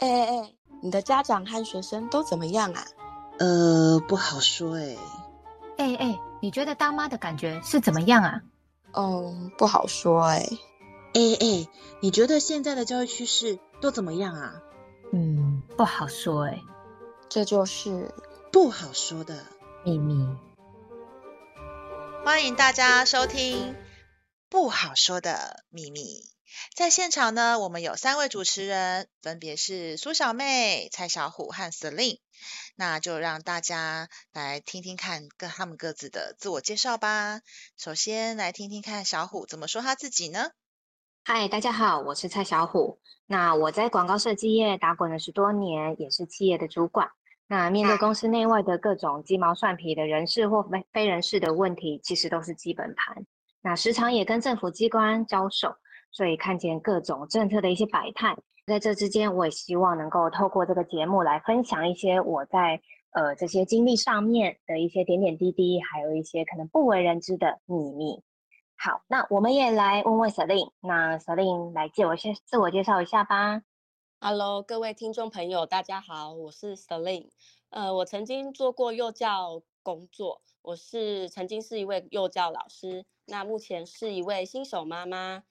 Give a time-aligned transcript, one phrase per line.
[0.00, 2.86] 哎哎哎，你的家长和学生都怎么样啊？
[3.38, 4.96] 呃，不好说哎。
[5.76, 8.40] 哎哎，你觉得当妈的感觉是怎么样啊？
[8.94, 10.48] 嗯，不好说哎。
[11.12, 11.68] 哎哎，
[12.00, 14.62] 你觉得现在的教育趋势都怎么样啊？
[15.12, 16.62] 嗯，不好说哎。
[17.28, 18.14] 这就是
[18.50, 19.44] 不好说的
[19.84, 20.26] 秘密。
[22.24, 23.74] 欢迎大家收听
[24.48, 26.00] 《不好说的秘密》。
[26.74, 32.18] 在现场呢，我们有三位主持人，分别是苏小妹、蔡小虎和 Selin。
[32.76, 37.40] 那就让大家来听听看各他们各自的自我介绍吧。
[37.76, 40.50] 首先来听听看小虎怎么说他自己呢？
[41.22, 42.98] 嗨，大家好，我是蔡小虎。
[43.26, 47.10] 那我在广告设计业打滚了十多年，也是企业的主管。
[47.46, 53.26] 那面对公司内外的各种鸡毛蒜皮的人事或非非人事的问题，其实都是基本盘。
[53.60, 55.76] 那时常也跟政府机关交手。
[56.12, 62.80] 所以看见各种政策的一些百态，在这之间，我也希望能够透过这个节目来分享一些我在
[63.12, 68.22] 呃这些经历上面的一些点点滴滴，还有一些可能不为人知的秘密。
[68.76, 73.62] 好，那我们也来问问 Selin，那 Selin 来介我先自我介绍一下吧。
[74.20, 77.28] Hello，各位听众朋友，大家好，我是 Selin。
[77.68, 85.44] 呃，我曾经做过幼教工作，我是曾经是一位幼教老师，那目前是一位新手妈妈。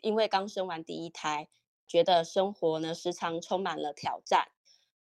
[0.00, 1.48] 因为刚生完第一胎，
[1.86, 4.48] 觉得生活呢时常充满了挑战。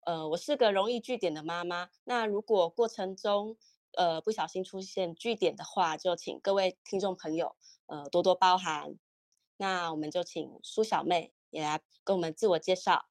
[0.01, 1.89] 呃，我是个容易据点的妈妈。
[2.03, 3.57] 那如果过程中
[3.93, 7.55] 呃不小心出现据点的话，就请各位听众朋友
[7.87, 8.97] 呃多多包涵。
[9.57, 13.05] 那我们就请苏小妹也来跟我们自我介绍。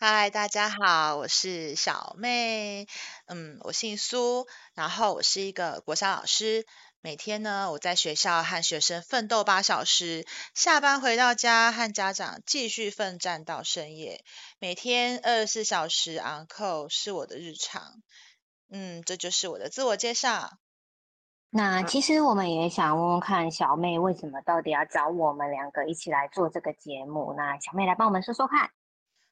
[0.00, 2.86] 嗨，大家好，我是小妹。
[3.26, 6.64] 嗯，我姓苏，然后我是一个国小老师。
[7.00, 14.22] 每天呢，我在学校和学生奋斗八小时，下班回到家和家长继续奋战到深夜。
[14.60, 17.82] 每天二十四小时 on call 是我的日常。
[18.70, 20.58] 嗯，这就是我的自我介绍。
[21.50, 27.34] 那其实我们也想问问看小妹，为什么到底要找我们两个一起来做这个节目？
[27.36, 28.70] 那小妹来帮我们说说看。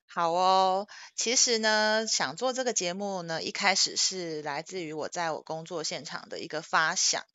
[0.08, 7.26] 好哦，其实呢，想做这个节目呢，一开始是来自于我在我工作现场的一个发想，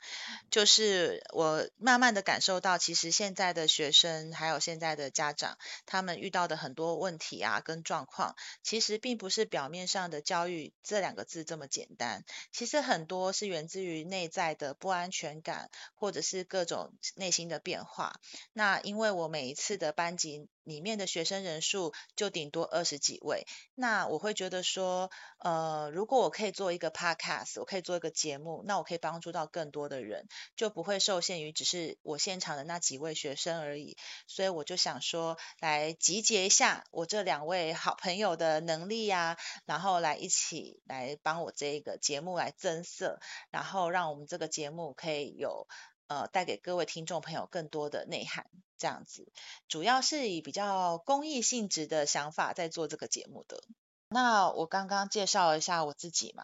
[0.49, 18.19] 就是我慢慢的感受到，其实现在的学生还有现在的家长，他们遇到的很多问题啊跟状况，其实并不是表面上的教育这两个字这么简单，其实很多是源自于内在的不安全感，或者是各种内心的变化。
[18.53, 20.47] 那因为我每一次的班级。
[20.63, 23.45] 里面的学生人数就顶多二十几位，
[23.75, 33.97] 那我会觉得说，呃，如果我可以做一个 podcast，我可以做一个节目，那我可以帮助到更多的人，就不会受限于只是我现场的那几位学生而已。
[34.27, 45.67] 所以我就想说，来集结一下我这两位好朋友的能力呀，然后来一起来帮我这个节目来增色，然后让我们这个节目可以有。
[46.11, 48.45] 呃，带给各位听众朋友更多的内涵，
[48.77, 49.31] 这样子，
[49.69, 53.63] 主要是以比较公益性质的想法在做这个节目的。
[54.09, 56.43] 那我刚刚介绍一下我自己嘛，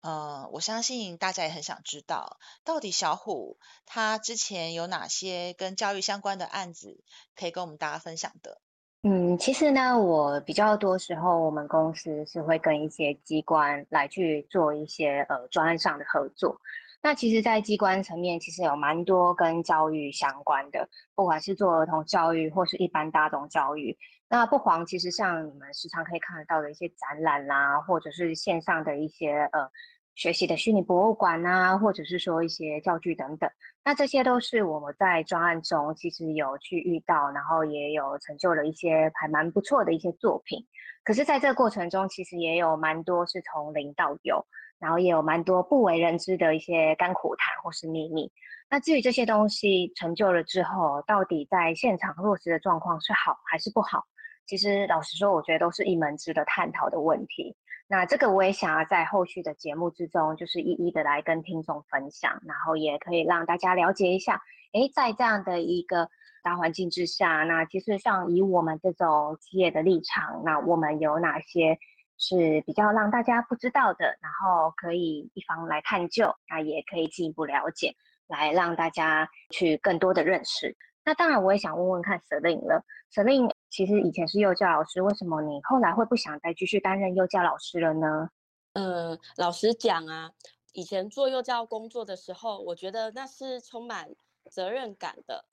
[0.00, 7.02] 呃，我相信大家也很想知道，到底小虎他之前有哪些跟教育相关的案子
[7.34, 8.60] 可以跟我们大家分享的？
[9.02, 16.60] 嗯，其实呢，我比较多时候我们公司是会跟一些机关来去做一些呃专案上的合作。
[17.02, 23.96] 那其实，在机关层面，其实有蛮多跟教育相关的，不管是做儿童教育或是一般大众教育。
[24.28, 29.68] 那不妨其实像你们时常可以看得到的一些展览啦，或者是线上的一些呃
[30.14, 33.50] 学习的虚拟博物馆呐，或者是说一些教具等等。
[33.82, 40.66] 那这些都是我们在专案中其实有去遇到，然后也有成就了一些还蛮不错的一些作品。
[41.02, 44.46] 可是，在这个过程中，其实也有蛮多是从零到有。
[44.80, 48.32] 然后也有蛮多不为人知的一些甘苦谈或是秘密。
[48.68, 54.04] 那至于这些东西成就了之后，到底在现场落实的状况是好还是不好？
[54.46, 57.54] 其实老实说，我觉得都是一门值得探讨的问题。
[57.88, 64.40] 那这个我也想要在后续的节目之中，就是一一的来跟听众分享，然后也可以让大家了解一下。
[64.72, 66.08] 诶，在这样的一个
[66.44, 71.76] 大环境之下，那其实像以我们这种企业的立场，那我们有哪些？
[72.20, 77.96] 是比较让大家不知道的，然后可以一方来探究，那也可以进一步了解，
[78.28, 80.76] 来让大家去更多的认识。
[81.02, 88.28] 那当然，我也想问问看 Selin 了，Selin 其实以前是幼教老师，为什么你后来会不想再继续担任幼教老师了呢？
[88.74, 90.30] 呃，老实讲啊，
[90.74, 94.10] 以前做幼教工作的时候，我觉得那是充满
[94.50, 95.46] 责任感的。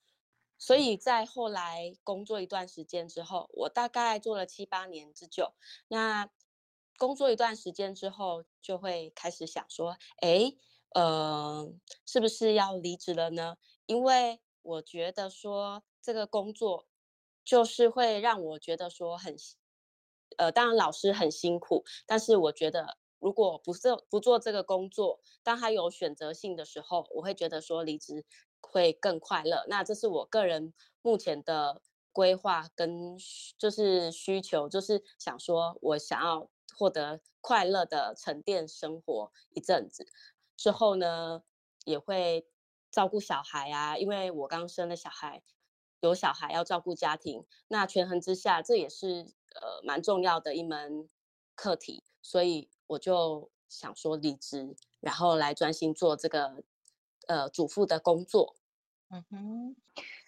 [0.60, 5.54] 所以在后来工作一段时间之后，我大概做了七八年之久。
[5.88, 6.28] 那
[6.98, 10.54] 工作一段时间之后，就会开始想说，哎，
[10.94, 11.72] 呃，
[12.06, 13.58] 是不是要离职了呢？
[13.86, 16.88] 因为我觉得说这个工作
[17.46, 19.36] 就是会让我觉得说很，
[20.38, 28.26] 呃，当然老师很辛苦，但是我觉得如果不是不做这个工作，当他有选择性的时候，我会觉得说离职。
[28.60, 30.74] 会更快乐，那这是我个人
[31.04, 33.16] 目前的规划跟
[33.58, 40.06] 就是需求，就是想说我想要获得快乐的沉淀生活一阵子
[40.56, 41.44] 之后呢，
[41.86, 42.48] 也会
[42.92, 45.42] 照顾小孩啊，因为我刚生了小孩，
[46.02, 51.10] 有小孩要照顾家庭，那权衡之下，这也是呃蛮重要的一门
[51.56, 56.64] 课题，所以我就想说离职，然后来专心做这个。
[57.28, 58.56] 呃，主妇的工作，
[59.10, 59.76] 嗯哼，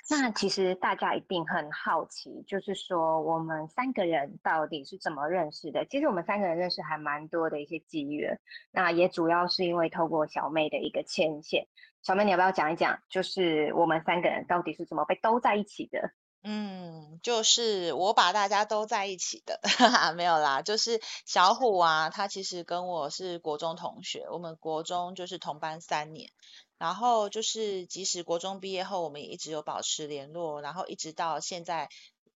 [0.09, 5.85] 那其实大家一定很好奇，就是说我们三个人到底是怎么认识的？
[5.85, 8.39] 其实我们三个人认识还蛮多的一些机缘，
[8.71, 11.67] 那也主要是因为透过小妹的一个牵线。
[12.01, 16.11] 小妹，你要不要讲一讲，就是我们三个人到底是怎么被兜在一起的？
[16.41, 26.31] 嗯，就是我把大家都在一起的，哈 哈没有啦，就是小虎啊，他其实跟我是国中同学，我们国中就是同班三年。
[26.79, 31.89] 然后就是，即使国中毕业后，我们也一直有保持联络，然后一直到现在，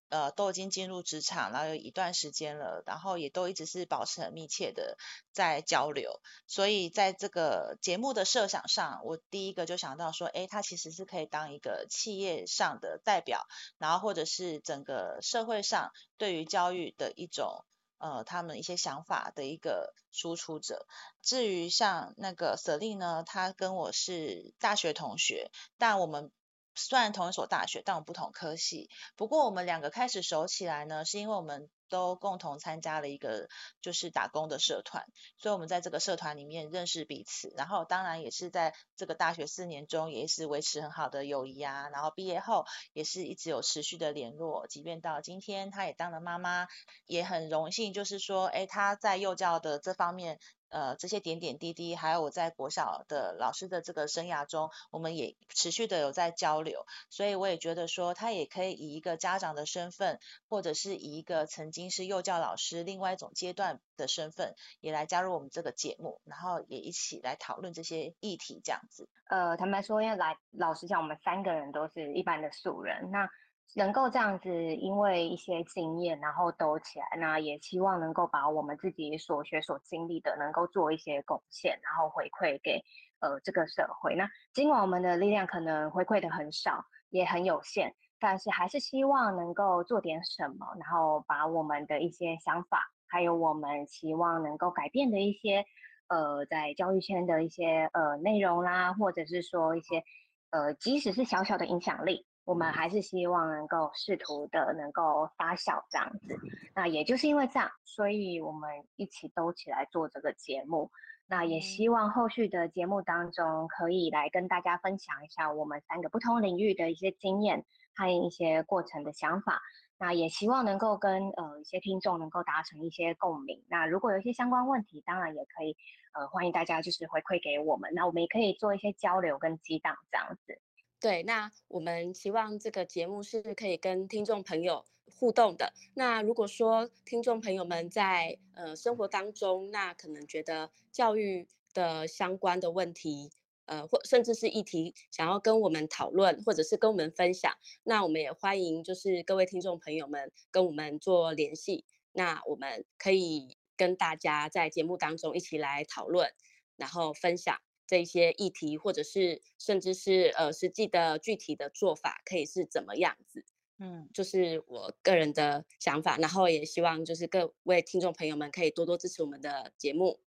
[0.09, 4.97] 呃，都已经进入职场，然后有一段时间了，然后也都一直是保持很密切的
[5.31, 6.19] 在交流。
[6.45, 13.47] 所以在这个节目的设想上，我第一个就想到说，哎，他其实是可以当一个企业上的代表，
[13.77, 17.65] 然后或者是整个社会上对于教育的一种。
[18.03, 20.85] 呃，他们一些想法的一个输出者。
[21.21, 26.29] 至于像那个舍利呢，他跟我是大学同学，但我们。
[26.75, 28.89] 虽然同一所大学，但我们不同科系。
[29.15, 33.47] 不过我们两个开始熟起来呢，是因为我们都共同参加了一个
[33.81, 35.05] 就是打工的社团，
[35.37, 37.53] 所以我们在这个社团里面认识彼此。
[37.55, 41.89] 然后当然也是在这个大学四年中，也是维持很好的友谊啊。
[41.89, 46.67] 然后毕业后也是一直有持续的联络，即便到今天，她也当了妈妈，
[47.05, 50.39] 也很荣幸，就是说，哎，她在幼教的这方面。
[50.73, 69.07] 呃，这些点点滴滴，还有我在国小的老师的这个生涯中，我们也持续的有在交流，所以我也觉得说，他也可以以一个家长的身份，或者是以一个曾经是幼教老师另外一种阶段的身份，也来加入我们这个节目，然后也一起来讨论这些议题，这样子。
[69.29, 73.29] 呃，坦白说，因为来老实讲，我们三个人都是一般的素人，那。
[73.75, 82.83] 能够这样子，因为一些经验，然后兜起来，那也希望能够把我们自己所学所经历的，能够做一些贡献，然后回馈给
[83.19, 84.13] 呃这个社会。
[84.15, 95.65] 那尽管我们的力量可能回馈的很少，也很有限，但是还是希望能够做点什么，然后把我们的一些想法，还有我们希望能够改变的一些
[96.09, 100.03] 呃在教育圈的一些呃内容啦，或者是说一些
[100.51, 102.27] 呃即使是小小的影响力。
[102.45, 106.35] 我们还是希望能够试图的能够发酵这样子，
[106.75, 110.91] 那也就是因为这样，所以我们一起都起来做这个节目。
[111.25, 119.61] 那也希望后续的节目当中，可以来跟大家分享一下我们三个不同领域的一些经验和一些过程的想法。
[119.97, 123.63] 那也希望能够跟呃一些听众能够达成一些共鸣。
[123.69, 125.77] 那如果有一些相关问题，当然也可以
[126.13, 130.59] 呃欢迎大家就是回馈给我们，那我们也可以做一些交流跟激荡这样子。
[131.03, 135.73] 对，那我们希望这个节目是可以跟听众朋友互动的。
[135.95, 143.29] 那如果说听众朋友们在呃生活当中，那可能觉得教育的相关的问题，
[143.65, 151.83] 呃或甚至是议题，想要跟我们讨论，或者是跟我们分享，那我们也欢迎就是各位听众朋友们跟我们做联系。
[152.13, 156.31] 那我们可以跟大家在节目当中一起来讨论，
[156.77, 157.59] 然后分享。
[157.85, 163.43] 这些议题，或者是甚至是呃实际的具体的做法，可以是怎么样子？
[163.79, 170.19] 嗯，就是我个人的想法，然后也希望就是各位听众朋友们可以多多支持我们的节目。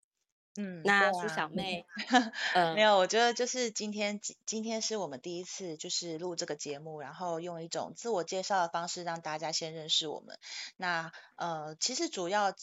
[0.57, 1.85] 嗯，那苏小妹，
[2.75, 10.39] 没有，我觉得就是今天今今天是我们第一次就是录这个节目，然后用一种自我介绍的方式让大家先认识我们。
[10.75, 12.53] 那呃，其实主要。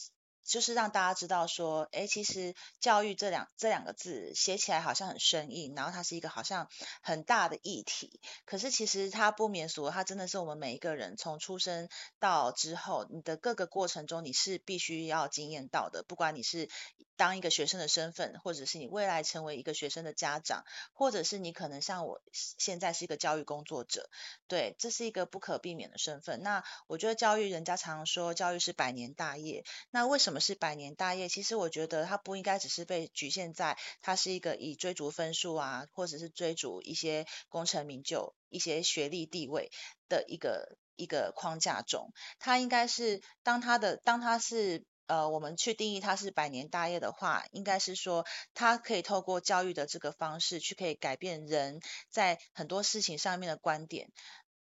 [0.43, 6.67] 就是让大家知道说，哎，其实教育这两这两个字写起来好像很生硬，然后它是一个好像
[7.01, 8.19] 很大的议题。
[8.45, 16.03] 可是其实它不免俗，它真的是我们每一个人从出生到之后，你的各个过程中你是必须要经验到的。
[16.07, 16.69] 不管你是
[17.15, 24.09] 当一个学生的身份，或者是你未来成为一个学生的家长，或者是你可能像我现在是一个教育工作者，
[24.47, 26.41] 对，这是一个不可避免的身份。
[26.41, 29.63] 那我觉得教育，人家常说教育是百年大业。
[29.91, 31.29] 那为什么是百年大业？
[31.29, 39.71] 其实我觉得它不应该只是被局限在它是一个以追逐分数啊，或者是追逐一些功成名就、一些学历地位
[40.09, 42.11] 的一个一个框架中。
[42.39, 44.83] 它应该是当它的当它是。
[45.07, 54.09] 呃，我们去定义它是百年大业的话，应该是说它可以透过教育的这个方式，去可以改变人在很多事情上面的观点。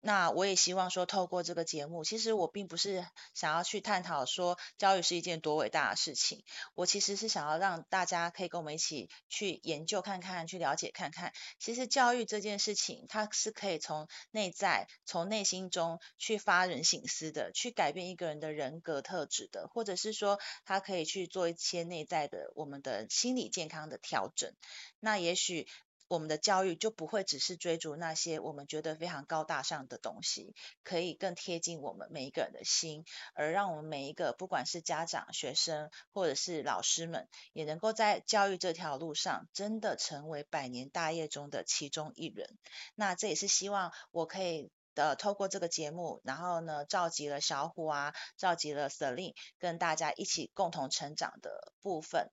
[0.01, 24.55] 那我也希望说，透过这个节目，其实我并不是想要去探讨说教育是一件多伟大的事情，我其实是想要让大家可以跟我们一起去研究看看，去了解看看，其实教育这件事情，它是可以从内在、从内心中去发人省思的，去改变一个人的人格特质的，或者是说，它可以去做一些内在的我们的心理健康的调整。
[25.01, 25.67] 那也许。
[26.09, 42.57] 我们的教育就不会只是追逐那些我们觉得非常高大上的东西，可以更贴近我们每一个人的心，而让我们每一个不管是家长、学生或者是老师们，也能够在教育这条路上真的成为百年大业中的其中一人。
[42.95, 52.31] 那这也是希望我可以的透过这个节目，然后呢召集了小虎啊，召集了 Selin，跟大家一起共同成长的部分。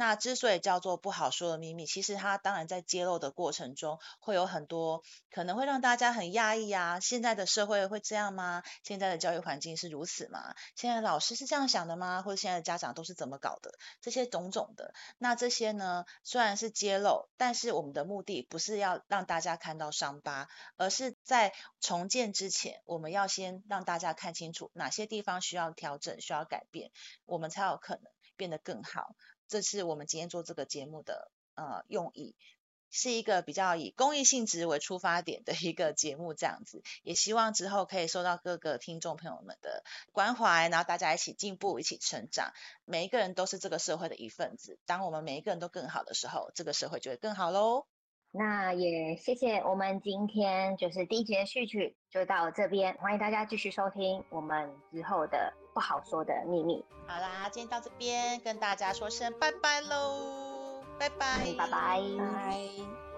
[0.00, 7.00] 那之所以叫做不好说的秘密，其实它当然在揭露的过程中，会有很多可能会让大家很压抑啊。
[7.00, 8.62] 现在的社会会这样吗？
[8.82, 10.54] 现在的教育环境是如此吗？
[10.74, 12.22] 现在老师是这样想的吗？
[12.22, 13.74] 或者现在的家长都是怎么搞的？
[14.00, 26.90] 这些种种的，那这些呢，虽然是揭露，但是我们的目的不是要让大家看到伤疤，而是在重建之前，我们要先让大家看清楚哪些地方需要调整、需要改变，
[27.26, 28.04] 我们才有可能
[28.38, 29.14] 变得更好。
[29.50, 32.36] 这是我们今天做这个节目的呃用意，
[32.88, 42.52] 是一个比较以公益性质为出发点的一个节目，这样子，也希望之后可以受到各个听众朋友们的关怀，然后大家一起进步，一起成长，
[42.84, 44.78] 每一个人都是这个社会的一份子。
[44.86, 47.86] 当我们每一个人都更好的时候，这个社会就会更好喽。
[48.32, 56.84] 那也谢谢我们今天就是第一节序曲就到这边，欢迎大家继续收听我们之后的不好说的秘密。
[57.06, 63.09] 好啦，今天到这边跟大家说声拜拜喽，拜拜，拜拜，拜。